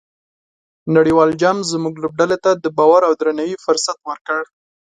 نړیوال 0.95 1.29
جام 1.41 1.57
زموږ 1.71 1.93
لوبډلې 2.03 2.37
ته 2.43 2.51
د 2.63 2.65
باور 2.77 3.01
او 3.07 3.13
درناوي 3.19 3.57
فرصت 3.65 3.97
ورکړ. 4.09 4.41